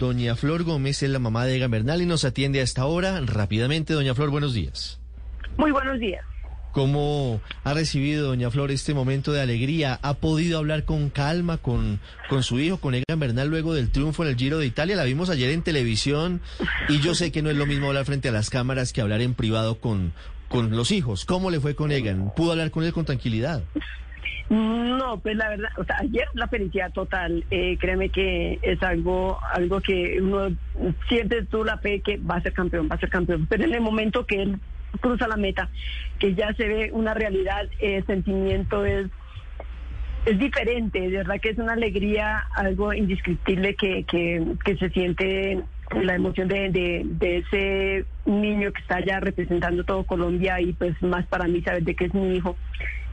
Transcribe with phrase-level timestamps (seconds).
[0.00, 3.20] Doña Flor Gómez es la mamá de Egan Bernal y nos atiende a esta hora.
[3.20, 4.98] Rápidamente, doña Flor, buenos días.
[5.58, 6.24] Muy buenos días.
[6.72, 10.00] ¿Cómo ha recibido, doña Flor, este momento de alegría?
[10.00, 12.00] ¿Ha podido hablar con calma con,
[12.30, 14.96] con su hijo, con Egan Bernal, luego del triunfo en el Giro de Italia?
[14.96, 16.40] La vimos ayer en televisión
[16.88, 19.20] y yo sé que no es lo mismo hablar frente a las cámaras que hablar
[19.20, 20.14] en privado con,
[20.48, 21.26] con los hijos.
[21.26, 22.32] ¿Cómo le fue con Egan?
[22.34, 23.64] ¿Pudo hablar con él con tranquilidad?
[24.50, 29.38] No, pues la verdad, o sea, ayer la felicidad total, eh, créeme que es algo,
[29.52, 30.48] algo que uno
[31.08, 33.74] siente tú la fe que va a ser campeón, va a ser campeón, pero en
[33.74, 34.58] el momento que él
[35.00, 35.70] cruza la meta,
[36.18, 39.06] que ya se ve una realidad, el sentimiento es
[40.26, 45.62] es diferente, de verdad que es una alegría, algo indescriptible que, que, que se siente
[46.02, 51.00] la emoción de, de, de, ese niño que está allá representando todo Colombia y pues
[51.02, 52.56] más para mí saber de que es mi hijo.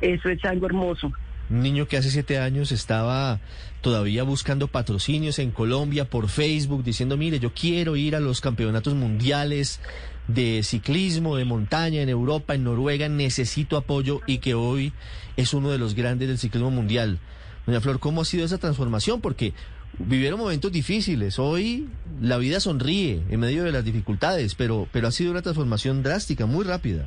[0.00, 1.12] Eso es algo hermoso.
[1.50, 3.40] Un niño que hace siete años estaba
[3.80, 8.94] todavía buscando patrocinios en Colombia por Facebook, diciendo, mire, yo quiero ir a los campeonatos
[8.94, 9.80] mundiales
[10.28, 14.92] de ciclismo, de montaña en Europa, en Noruega, necesito apoyo y que hoy
[15.36, 17.18] es uno de los grandes del ciclismo mundial.
[17.66, 19.20] Doña Flor, ¿cómo ha sido esa transformación?
[19.20, 19.52] Porque
[19.98, 21.88] vivieron momentos difíciles, hoy
[22.20, 26.46] la vida sonríe en medio de las dificultades, pero, pero ha sido una transformación drástica,
[26.46, 27.06] muy rápida.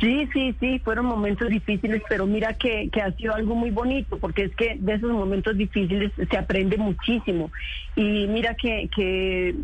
[0.00, 4.44] Sí, sí, sí, fueron momentos difíciles, pero mira que, ha sido algo muy bonito, porque
[4.44, 7.52] es que de esos momentos difíciles se aprende muchísimo.
[7.94, 9.54] Y mira que, que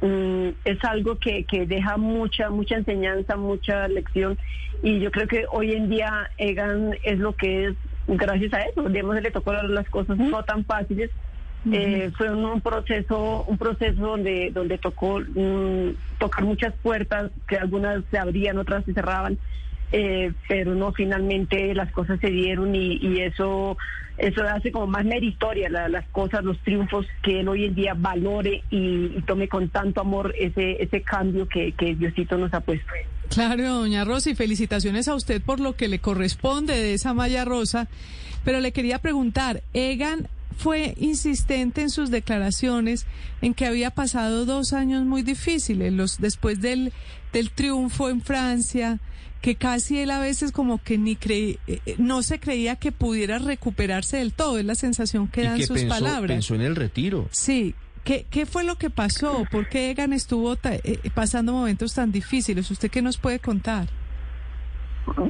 [0.00, 4.36] mm, es algo que, que deja mucha, mucha enseñanza, mucha lección.
[4.82, 7.74] Y yo creo que hoy en día Egan es lo que es
[8.06, 8.88] gracias a eso.
[8.88, 11.10] Digamos, le tocó las cosas no tan fáciles.
[11.72, 18.04] Eh, fue un, proceso un proceso donde donde tocó mm, tocar muchas puertas que algunas
[18.10, 19.38] se abrían otras se cerraban
[19.96, 23.76] eh, pero no, finalmente las cosas se dieron y, y eso
[24.18, 28.62] eso hace como más meritoria las cosas, los triunfos, que él hoy en día valore
[28.70, 32.92] y, y tome con tanto amor ese, ese cambio que, que Diosito nos ha puesto.
[33.28, 37.88] Claro, doña Rosy, felicitaciones a usted por lo que le corresponde de esa malla rosa,
[38.44, 43.06] pero le quería preguntar, Egan fue insistente en sus declaraciones
[43.42, 46.92] en que había pasado dos años muy difíciles, los después del,
[47.32, 49.00] del triunfo en Francia,
[49.40, 53.38] que casi él a veces como que ni creí, eh, no se creía que pudiera
[53.38, 56.28] recuperarse del todo, es la sensación que dan sus palabras.
[56.28, 57.28] Pensó en el retiro.
[57.30, 59.46] Sí, ¿Qué, ¿Qué fue lo que pasó?
[59.50, 62.70] ¿Por qué Egan estuvo eh, pasando momentos tan difíciles?
[62.70, 63.88] ¿Usted qué nos puede contar?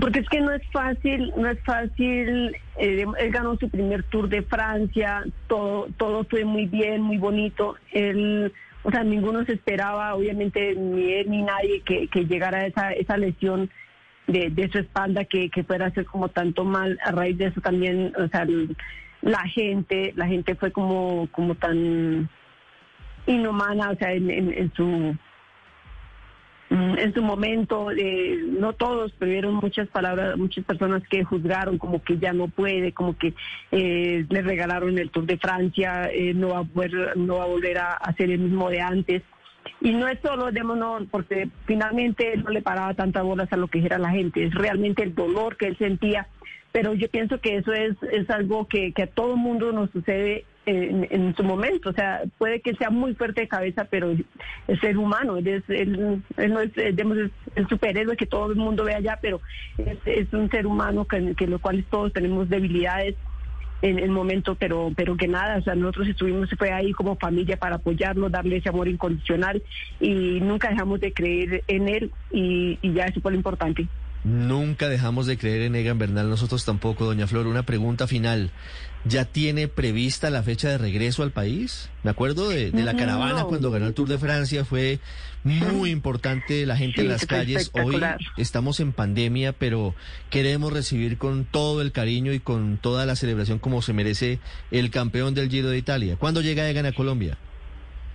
[0.00, 2.56] Porque es que no es fácil, no es fácil.
[2.78, 7.76] Eh, él ganó su primer Tour de Francia, todo, todo fue muy bien, muy bonito.
[7.92, 8.52] Él,
[8.84, 13.16] o sea, ninguno se esperaba, obviamente ni él ni nadie que, que llegara esa, esa
[13.16, 13.70] lesión
[14.26, 16.98] de, de su espalda que, que fuera a hacer como tanto mal.
[17.04, 18.46] A raíz de eso también, o sea,
[19.22, 22.28] la gente, la gente fue como, como tan
[23.26, 25.16] inhumana, o sea, en, en, su
[26.70, 32.02] en su momento, eh, no todos, pero vieron muchas palabras, muchas personas que juzgaron como
[32.02, 33.34] que ya no puede, como que
[33.70, 37.48] eh, le regalaron el Tour de Francia, eh, no va a volver, no va a
[37.48, 39.22] volver a hacer el mismo de antes.
[39.80, 43.78] Y no es solo, no, porque finalmente no le paraba tantas bolas a lo que
[43.78, 46.28] dijera la gente, es realmente el dolor que él sentía.
[46.72, 50.44] Pero yo pienso que eso es, es algo que, que a todo mundo nos sucede
[50.66, 51.90] en, su momento.
[51.90, 54.12] O sea, puede que sea muy fuerte de cabeza, pero
[54.68, 57.18] es ser humano, es, él, no es, digamos,
[57.54, 59.40] el superhéroe que todo el mundo ve allá, pero
[59.78, 63.14] es, es un ser humano que, que lo cual todos tenemos debilidades
[63.82, 67.76] en el momento, pero, pero que nada, o sea, nosotros estuvimos, ahí como familia para
[67.76, 69.62] apoyarlo, darle ese amor incondicional
[70.00, 73.86] y nunca dejamos de creer en él y, y ya eso fue lo importante.
[74.24, 77.46] Nunca dejamos de creer en Egan Bernal, nosotros tampoco, doña Flor.
[77.46, 78.50] Una pregunta final.
[79.06, 81.90] ¿Ya tiene prevista la fecha de regreso al país?
[82.02, 84.98] Me acuerdo de, de la caravana cuando ganó el Tour de Francia, fue
[85.44, 87.70] muy importante la gente sí, en las calles.
[87.74, 88.00] Hoy
[88.38, 89.94] estamos en pandemia, pero
[90.30, 94.38] queremos recibir con todo el cariño y con toda la celebración como se merece
[94.70, 96.16] el campeón del Giro de Italia.
[96.16, 97.36] ¿Cuándo llega Egan a Colombia?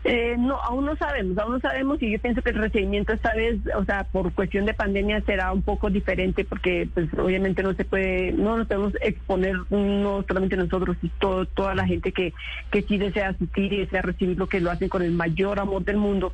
[0.06, 3.34] Eh, no, aún no sabemos, aún no sabemos y yo pienso que el recibimiento esta
[3.36, 7.74] vez, o sea, por cuestión de pandemia será un poco diferente porque pues obviamente no
[7.74, 12.34] se puede, no nos podemos exponer no solamente nosotros y todo, toda la gente que,
[12.72, 15.84] que sí desea asistir y desea recibir lo que lo hacen con el mayor amor
[15.84, 16.34] del mundo.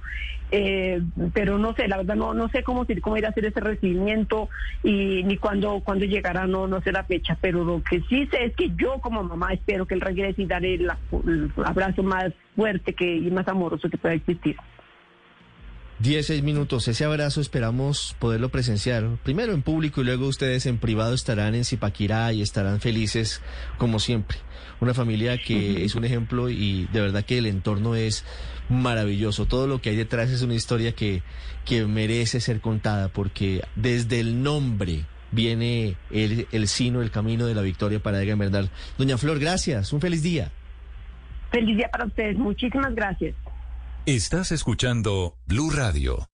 [0.51, 1.01] Eh,
[1.33, 4.47] pero no sé, la verdad no, no sé cómo, cómo ir a hacer ese recibimiento
[4.83, 8.45] y ni cuándo, cuándo llegará, no, no sé la fecha, pero lo que sí sé
[8.45, 10.91] es que yo como mamá espero que él regrese y daré el,
[11.25, 14.56] el abrazo más fuerte que, y más amoroso que pueda existir.
[16.00, 16.88] 16 minutos.
[16.90, 19.18] Ese abrazo esperamos poderlo presenciar.
[19.24, 23.42] Primero en público y luego ustedes en privado estarán en Zipaquirá y estarán felices
[23.78, 24.38] como siempre.
[24.81, 28.25] Una familia que es un ejemplo y de verdad que el entorno es
[28.68, 29.46] maravilloso.
[29.46, 31.24] Todo lo que hay detrás es una historia que,
[31.63, 37.56] que merece ser contada porque desde el nombre viene el, el sino, el camino de
[37.56, 38.69] la victoria para Egan Bernal.
[38.98, 39.94] Doña Flor, gracias.
[39.94, 40.52] Un feliz día.
[41.56, 42.38] Feliz día para ustedes.
[42.38, 43.34] Muchísimas gracias.
[44.06, 46.28] Estás escuchando Blue Radio.